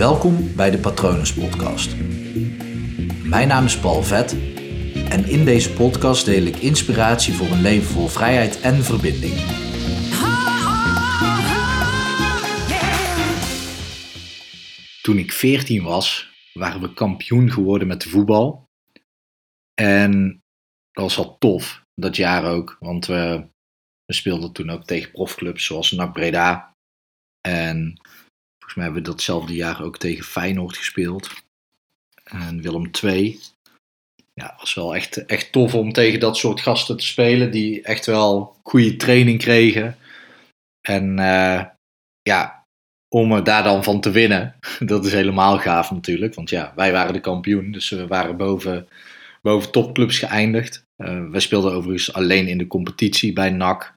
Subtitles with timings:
[0.00, 1.96] Welkom bij de Patronus Podcast.
[3.24, 4.32] Mijn naam is Paul Vet
[5.08, 9.34] en in deze podcast deel ik inspiratie voor een leven vol vrijheid en verbinding.
[15.02, 18.68] Toen ik 14 was, waren we kampioen geworden met voetbal.
[19.74, 20.42] En
[20.92, 23.46] dat was wel tof, dat jaar ook, want we,
[24.04, 26.76] we speelden toen ook tegen profclubs zoals NAC Breda.
[27.40, 28.00] En
[28.70, 31.30] volgens mij hebben we datzelfde jaar ook tegen Feyenoord gespeeld.
[32.24, 33.40] En Willem II.
[34.34, 38.06] Ja, was wel echt, echt tof om tegen dat soort gasten te spelen die echt
[38.06, 39.96] wel goede training kregen.
[40.80, 41.64] En eh,
[42.22, 42.64] ja,
[43.08, 44.54] om er daar dan van te winnen,
[44.92, 46.34] dat is helemaal gaaf natuurlijk.
[46.34, 48.88] Want ja, wij waren de kampioen, dus we waren boven,
[49.42, 50.84] boven topclubs geëindigd.
[50.96, 53.94] Uh, wij speelden overigens alleen in de competitie bij NAC.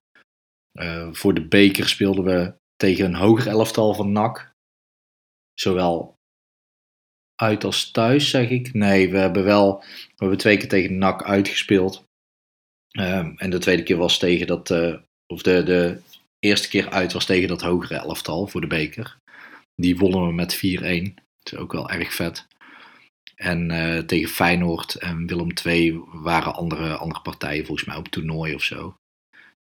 [0.80, 4.53] Uh, voor de beker speelden we tegen een hoger elftal van NAC.
[5.54, 6.18] Zowel
[7.36, 8.74] uit als thuis, zeg ik.
[8.74, 12.04] Nee, we hebben wel we hebben twee keer tegen NAC uitgespeeld.
[13.00, 14.96] Um, en de tweede keer was tegen dat, uh,
[15.28, 16.02] of de, de
[16.40, 19.18] eerste keer uit was tegen dat hogere elftal voor de beker.
[19.76, 21.14] Die wonnen we met 4-1.
[21.40, 22.48] Dat is ook wel erg vet.
[23.36, 28.54] En uh, tegen Feyenoord en Willem II waren andere, andere partijen volgens mij op toernooi
[28.54, 28.96] of zo.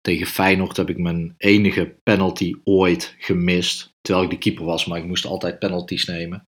[0.01, 3.93] Tegen Feyenoord heb ik mijn enige penalty ooit gemist.
[4.01, 6.47] Terwijl ik de keeper was, maar ik moest altijd penalties nemen.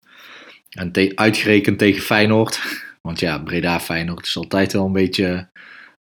[0.70, 2.61] En uitgerekend tegen Feyenoord.
[3.06, 5.51] Want ja, Breda Feyenoord is altijd wel een beetje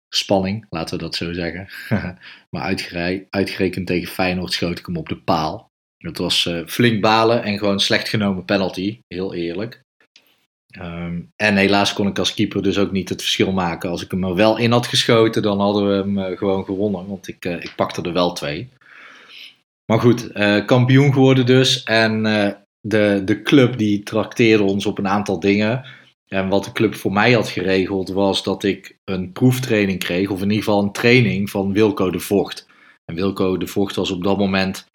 [0.08, 1.68] spanning, laten we dat zo zeggen.
[2.50, 5.70] maar uitgere uitgerekend tegen Feyenoord schoot ik hem op de paal.
[5.98, 9.84] Dat was uh, flink balen en gewoon slecht genomen penalty, heel eerlijk.
[10.82, 13.90] Um, en helaas kon ik als keeper dus ook niet het verschil maken.
[13.90, 17.06] Als ik hem er wel in had geschoten, dan hadden we hem uh, gewoon gewonnen.
[17.06, 18.68] Want ik, uh, ik pakte er wel twee.
[19.84, 21.82] Maar goed, uh, kampioen geworden dus.
[21.82, 22.22] En
[22.80, 25.84] de, de club die trakteerde ons op een aantal dingen.
[26.28, 30.30] En wat de club voor mij had geregeld was dat ik een proeftraining kreeg.
[30.30, 32.66] Of in ieder geval een training van Wilco de Vocht.
[33.04, 34.86] En Wilco de Vocht was op dat moment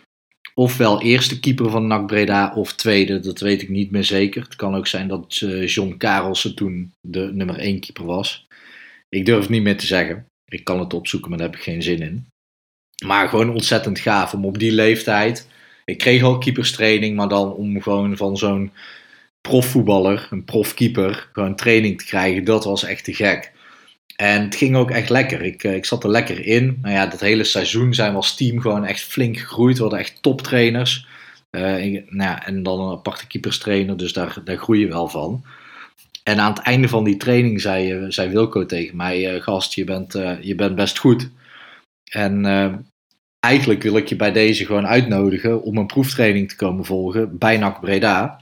[0.61, 4.41] ofwel eerste keeper van NAC Breda of tweede, dat weet ik niet meer zeker.
[4.41, 8.47] Het kan ook zijn dat uh, John Karelsen toen de nummer 1 keeper was.
[9.09, 10.25] Ik durf het niet meer te zeggen.
[10.45, 12.25] Ik kan het opzoeken, maar daar heb ik geen zin in.
[13.05, 15.47] Maar gewoon ontzettend gaaf om op die leeftijd.
[15.85, 18.71] Ik kreeg al keeperstraining, maar dan om gewoon van zo'n
[19.41, 23.51] profvoetballer, een profkeeper, gewoon training te krijgen, dat was echt te gek.
[24.21, 25.41] En het ging ook echt lekker.
[25.41, 26.77] Ik, ik zat er lekker in.
[26.81, 29.75] Nou ja, dat hele seizoen zijn we als team gewoon echt flink gegroeid.
[29.75, 31.07] We hadden echt toptrainers.
[31.51, 35.43] Uh, nou ja, en dan een aparte keeperstrainer, dus daar, daar groei je wel van.
[36.23, 40.13] En aan het einde van die training zei, zei Wilco tegen mij: Gast, je bent,
[40.41, 41.29] je bent best goed.
[42.11, 42.45] En
[43.39, 47.57] eigenlijk wil ik je bij deze gewoon uitnodigen om een proeftraining te komen volgen bij
[47.57, 48.41] NAC Breda.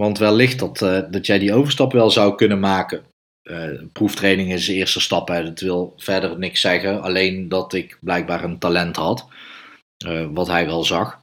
[0.00, 0.78] Want wellicht dat,
[1.10, 3.10] dat jij die overstap wel zou kunnen maken.
[3.50, 5.28] Uh, proeftraining is de eerste stap.
[5.28, 5.44] Hè.
[5.44, 7.02] Dat wil verder niks zeggen.
[7.02, 9.28] Alleen dat ik blijkbaar een talent had.
[10.06, 11.20] Uh, wat hij wel zag.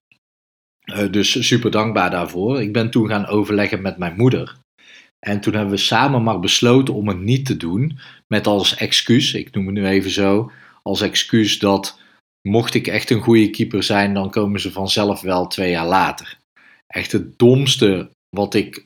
[0.85, 2.61] Uh, dus super dankbaar daarvoor.
[2.61, 4.55] Ik ben toen gaan overleggen met mijn moeder.
[5.19, 7.99] En toen hebben we samen maar besloten om het niet te doen.
[8.27, 10.51] Met als excuus, ik noem het nu even zo.
[10.83, 11.99] Als excuus dat
[12.41, 16.37] mocht ik echt een goede keeper zijn, dan komen ze vanzelf wel twee jaar later.
[16.87, 18.81] Echt het domste wat ik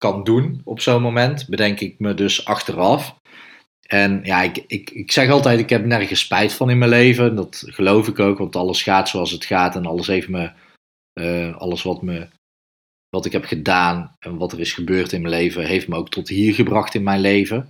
[0.00, 3.18] kan doen op zo'n moment, bedenk ik me dus achteraf.
[3.86, 7.34] En ja, ik, ik, ik zeg altijd, ik heb nergens spijt van in mijn leven.
[7.34, 9.76] Dat geloof ik ook, want alles gaat zoals het gaat.
[9.76, 10.50] En alles heeft me,
[11.20, 12.28] uh, alles wat, me,
[13.08, 16.08] wat ik heb gedaan en wat er is gebeurd in mijn leven, heeft me ook
[16.08, 17.68] tot hier gebracht in mijn leven.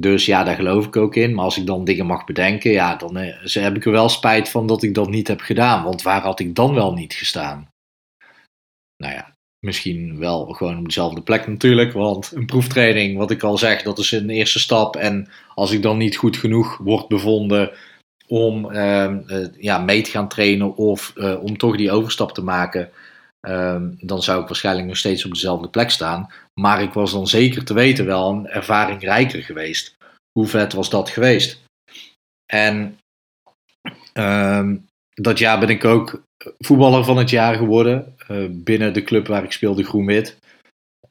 [0.00, 1.34] Dus ja, daar geloof ik ook in.
[1.34, 4.48] Maar als ik dan dingen mag bedenken, ja, dan uh, heb ik er wel spijt
[4.48, 5.84] van dat ik dat niet heb gedaan.
[5.84, 7.68] Want waar had ik dan wel niet gestaan?
[8.96, 9.33] Nou ja,
[9.64, 11.92] Misschien wel gewoon op dezelfde plek natuurlijk.
[11.92, 14.96] Want een proeftraining, wat ik al zeg, dat is een eerste stap.
[14.96, 17.70] En als ik dan niet goed genoeg word bevonden
[18.26, 22.42] om uh, uh, ja, mee te gaan trainen of uh, om toch die overstap te
[22.42, 22.90] maken,
[23.40, 26.30] ehm, dan zou ik waarschijnlijk nog steeds op dezelfde plek staan.
[26.60, 29.96] Maar ik was dan zeker te weten wel een ervaring rijker geweest.
[30.32, 31.62] Hoe vet was dat geweest?
[32.46, 32.98] En
[34.12, 34.76] ehm,
[35.14, 36.22] dat jaar ben ik ook
[36.58, 38.14] voetballer van het jaar geworden.
[38.30, 40.38] Uh, binnen de club waar ik speelde, Groenwit.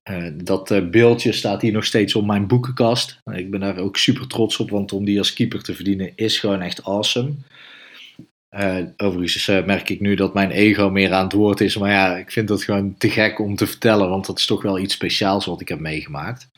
[0.09, 3.19] Uh, dat uh, beeldje staat hier nog steeds op mijn boekenkast.
[3.31, 6.39] Ik ben daar ook super trots op, want om die als keeper te verdienen is
[6.39, 7.33] gewoon echt awesome.
[8.97, 11.77] overigens merk ik nu dat mijn ego meer aan het woord is.
[11.77, 14.61] Maar ja, ik vind dat gewoon te gek om te vertellen, want dat is toch
[14.61, 16.49] wel iets speciaals wat ik heb meegemaakt.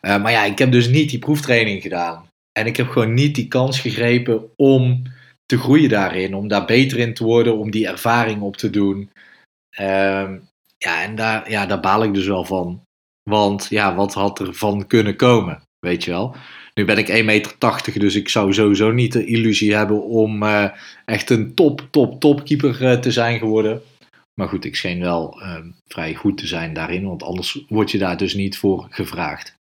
[0.00, 2.26] maar ja, ik heb dus niet die proeftraining gedaan.
[2.58, 5.02] En ik heb gewoon niet die kans gegrepen om
[5.46, 9.10] te groeien daarin, om daar beter in te worden, om die ervaring op te doen.
[9.80, 10.48] Um,
[10.78, 12.82] Ja, en daar, ja, daar baal ik dus wel van.
[13.30, 15.62] Want ja, wat had er van kunnen komen?
[15.78, 16.36] Weet je wel?
[16.74, 20.70] Nu ben ik 1,80 meter, dus ik zou sowieso niet de illusie hebben om uh,
[21.04, 23.82] echt een top, top, topkeeper uh, te zijn geworden.
[24.34, 25.58] Maar goed, ik scheen wel uh,
[25.88, 29.54] vrij goed te zijn daarin, want anders word je daar dus niet voor gevraagd.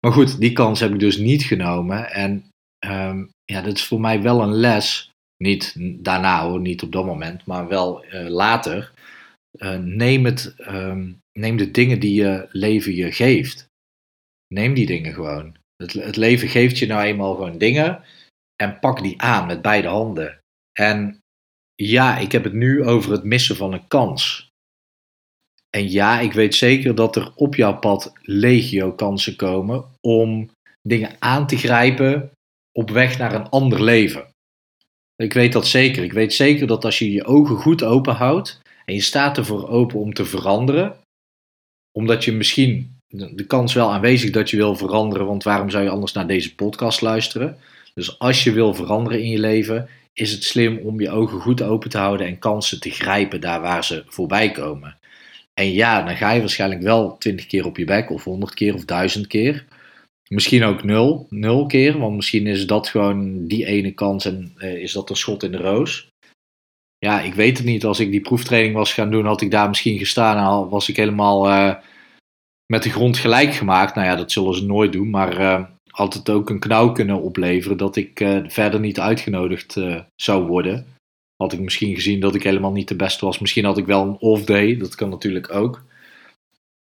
[0.00, 2.10] Maar goed, die kans heb ik dus niet genomen.
[2.12, 2.44] En
[2.86, 5.10] um, ja, dat is voor mij wel een les.
[5.36, 5.74] Niet
[6.04, 8.92] daarna hoor, niet op dat moment, maar wel later.
[9.80, 13.66] neem, het, um, neem de dingen die je leven je geeft.
[14.54, 15.56] Neem die dingen gewoon.
[15.82, 18.04] Het leven geeft je nou eenmaal gewoon dingen
[18.56, 20.38] en pak die aan met beide handen.
[20.72, 21.20] En
[21.74, 24.48] ja, ik heb het nu over het missen van een kans.
[25.70, 30.50] En ja, ik weet zeker dat er op jouw pad legio kansen komen om
[30.82, 32.30] dingen aan te grijpen
[32.72, 34.28] op weg naar een ander leven.
[35.16, 36.02] Ik weet dat zeker.
[36.02, 39.68] Ik weet zeker dat als je je ogen goed open houdt en je staat ervoor
[39.68, 40.96] open om te veranderen,
[41.92, 45.90] omdat je misschien de kans wel aanwezig dat je wil veranderen, want waarom zou je
[45.90, 47.58] anders naar deze podcast luisteren?
[47.94, 51.62] Dus als je wil veranderen in je leven, is het slim om je ogen goed
[51.62, 54.98] open te houden en kansen te grijpen daar waar ze voorbij komen.
[55.54, 58.74] En ja, dan ga je waarschijnlijk wel 20 keer op je bek, of 100 keer,
[58.74, 59.64] of 1000 keer.
[60.34, 64.82] Misschien ook nul, nul keer, want misschien is dat gewoon die ene kans en uh,
[64.82, 66.08] is dat een schot in de roos.
[66.98, 67.84] Ja, ik weet het niet.
[67.84, 70.96] Als ik die proeftraining was gaan doen, had ik daar misschien gestaan en was ik
[70.96, 71.48] helemaal.
[71.48, 71.74] Uh,
[72.66, 73.94] met de grond gelijk gemaakt.
[73.94, 77.20] Nou ja, dat zullen ze nooit doen, maar uh, had het ook een knauw kunnen
[77.20, 79.76] opleveren dat ik verder niet uitgenodigd
[80.16, 80.86] zou worden.
[81.36, 83.38] Had ik misschien gezien dat ik helemaal niet de beste was.
[83.38, 85.84] Misschien had ik wel een off day, dat kan natuurlijk ook.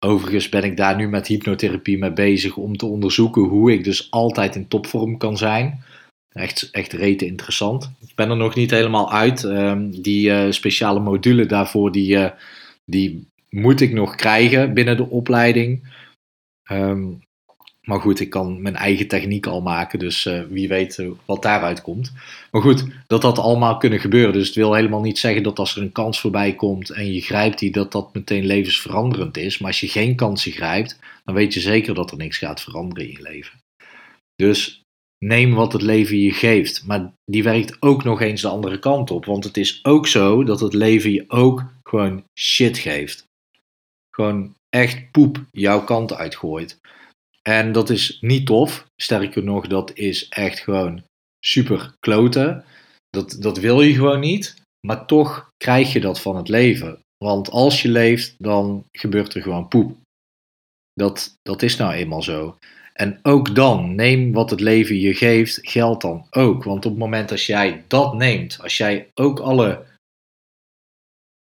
[0.05, 4.11] Overigens ben ik daar nu met hypnotherapie mee bezig om te onderzoeken hoe ik dus
[4.11, 5.83] altijd in topvorm kan zijn.
[6.29, 7.91] Echt, echt rete interessant.
[7.99, 9.43] Ik ben er nog niet helemaal uit.
[9.43, 12.31] Um, die speciale module daarvoor, die,
[12.85, 15.93] die moet ik nog krijgen binnen de opleiding.
[16.71, 17.19] Um,
[17.89, 21.41] maar goed, ik kan mijn eigen techniek al maken, dus uh, wie weet uh, wat
[21.41, 22.13] daaruit komt.
[22.51, 24.33] Maar goed, dat dat allemaal kunnen gebeuren.
[24.33, 27.21] Dus het wil helemaal niet zeggen dat als er een kans voorbij komt en je
[27.21, 29.57] grijpt die, dat dat meteen levensveranderend is.
[29.57, 33.05] Maar als je geen kansen grijpt, dan weet je zeker dat er niks gaat veranderen
[33.05, 33.59] in je leven.
[34.35, 34.81] Dus
[35.25, 36.85] neem wat het leven je geeft.
[36.85, 39.25] Maar die werkt ook nog eens de andere kant op.
[39.25, 43.27] Want het is ook zo dat het leven je ook gewoon shit geeft
[44.19, 46.79] gewoon echt poep jouw kant uitgooit.
[47.41, 48.85] En dat is niet tof.
[48.95, 51.03] Sterker nog, dat is echt gewoon
[51.39, 52.63] super kloten.
[53.09, 54.61] Dat, dat wil je gewoon niet.
[54.87, 56.99] Maar toch krijg je dat van het leven.
[57.17, 59.97] Want als je leeft, dan gebeurt er gewoon poep.
[60.93, 62.57] Dat, dat is nou eenmaal zo.
[62.93, 66.63] En ook dan, neem wat het leven je geeft, geldt dan ook.
[66.63, 69.85] Want op het moment dat jij dat neemt, als jij ook alle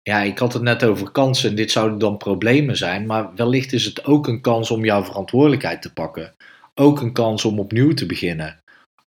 [0.02, 1.56] ja, ik had het net over kansen.
[1.56, 3.06] Dit zouden dan problemen zijn.
[3.06, 6.35] Maar wellicht is het ook een kans om jouw verantwoordelijkheid te pakken.
[6.75, 8.58] Ook een kans om opnieuw te beginnen.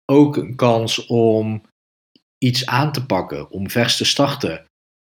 [0.05, 1.61] Ook een kans om
[2.37, 4.65] iets aan te pakken, om vers te starten.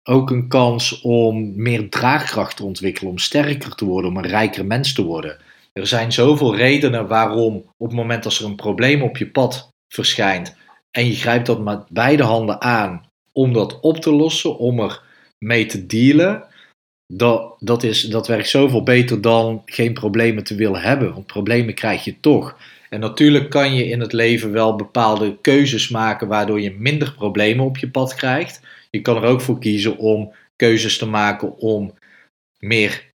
[0.09, 4.67] Ook een kans om meer draagkracht te ontwikkelen, om sterker te worden, om een rijker
[4.67, 5.39] mens te worden.
[5.73, 9.69] Er zijn zoveel redenen waarom op het moment dat er een probleem op je pad
[9.95, 10.57] verschijnt
[10.91, 15.03] en je grijpt dat met beide handen aan om dat op te lossen, om er
[15.43, 16.45] mee te dealen,
[17.07, 21.13] dat, dat, is, dat werkt zoveel beter dan geen problemen te willen hebben.
[21.13, 22.57] Want problemen krijg je toch.
[22.89, 27.65] En natuurlijk kan je in het leven wel bepaalde keuzes maken waardoor je minder problemen
[27.65, 28.61] op je pad krijgt.
[28.91, 31.95] Je kan er ook voor kiezen om keuzes te maken om
[32.59, 33.11] meer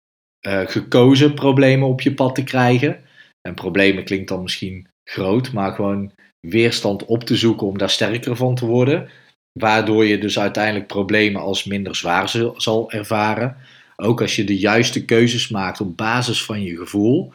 [0.46, 3.02] uh, gekozen problemen op je pad te krijgen.
[3.40, 8.36] En problemen klinkt dan misschien groot, maar gewoon weerstand op te zoeken om daar sterker
[8.36, 9.08] van te worden.
[9.58, 13.56] Waardoor je dus uiteindelijk problemen als minder zwaar zal ervaren.
[13.96, 17.32] Ook als je de juiste keuzes maakt op basis van je gevoel.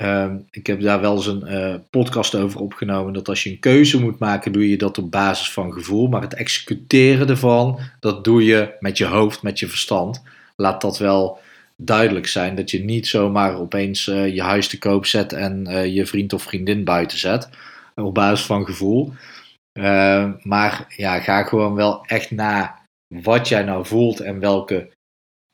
[0.00, 3.12] Uh, ik heb daar wel eens een uh, podcast over opgenomen.
[3.12, 6.08] Dat als je een keuze moet maken, doe je dat op basis van gevoel.
[6.08, 10.22] Maar het executeren ervan, dat doe je met je hoofd, met je verstand.
[10.56, 11.38] Laat dat wel
[11.76, 12.54] duidelijk zijn.
[12.54, 16.32] Dat je niet zomaar opeens uh, je huis te koop zet en uh, je vriend
[16.32, 17.48] of vriendin buiten zet.
[17.94, 19.12] Op basis van gevoel.
[19.78, 22.78] Uh, maar ja, ga gewoon wel echt na
[23.14, 24.90] wat jij nou voelt en welke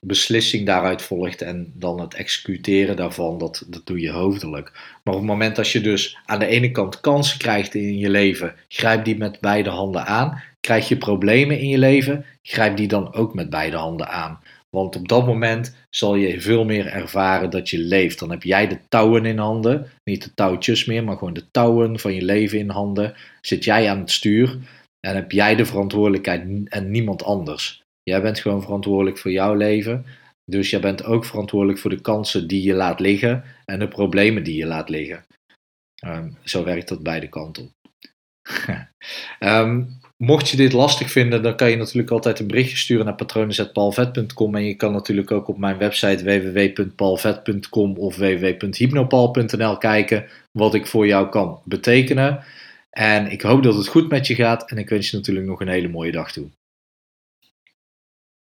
[0.06, 1.42] beslissing daaruit volgt.
[1.42, 4.72] En dan het executeren daarvan, dat, dat doe je hoofdelijk.
[4.72, 8.10] Maar op het moment dat je dus aan de ene kant kansen krijgt in je
[8.10, 10.42] leven, grijp die met beide handen aan.
[10.60, 14.40] Krijg je problemen in je leven, grijp die dan ook met beide handen aan.
[14.74, 18.18] Want op dat moment zal je veel meer ervaren dat je leeft.
[18.18, 19.90] Dan heb jij de touwen in handen.
[20.04, 23.14] Niet de touwtjes meer, maar gewoon de touwen van je leven in handen.
[23.40, 24.58] Zit jij aan het stuur
[25.00, 27.82] en heb jij de verantwoordelijkheid en niemand anders.
[28.02, 30.06] Jij bent gewoon verantwoordelijk voor jouw leven.
[30.44, 34.44] Dus jij bent ook verantwoordelijk voor de kansen die je laat liggen en de problemen
[34.44, 35.24] die je laat liggen.
[35.94, 37.72] Ehm, zo werkt dat beide kanten op.
[39.40, 43.14] um, mocht je dit lastig vinden, dan kan je natuurlijk altijd een berichtje sturen naar
[43.14, 50.87] patronen.paulvet.com en je kan natuurlijk ook op mijn website www.paulvet.com of www.hypnopal.nl kijken wat ik
[50.87, 52.44] voor jou kan betekenen.
[52.90, 55.61] En ik hoop dat het goed met je gaat en ik wens je natuurlijk nog
[55.61, 56.49] een hele mooie dag toe.